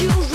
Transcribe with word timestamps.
you 0.00 0.27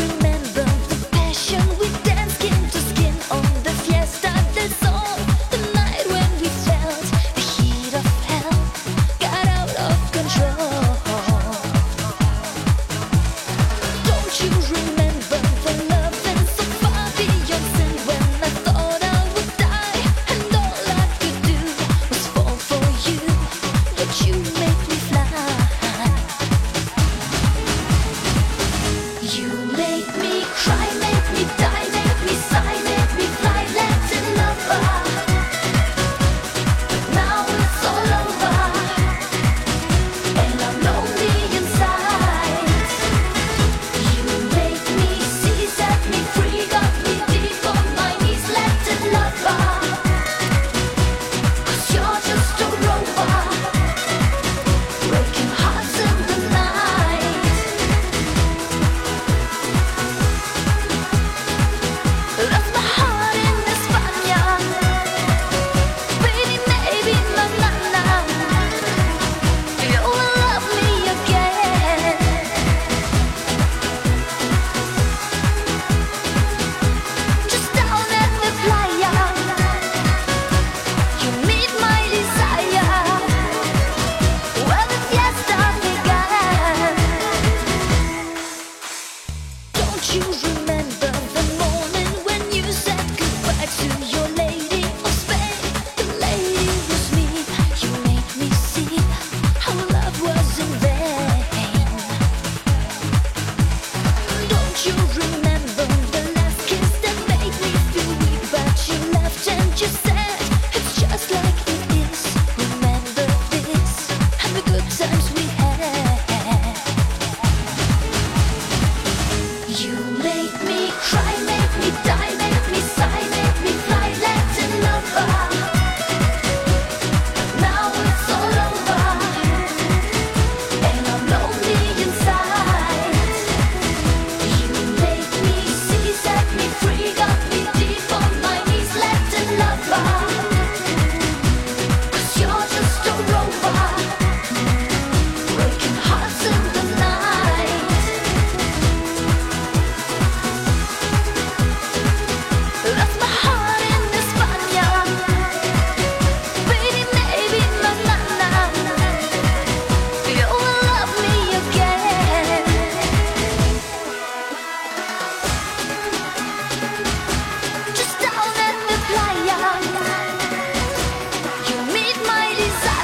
you 104.85 104.91
remember? 104.91 105.52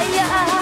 Yeah. 0.01 0.58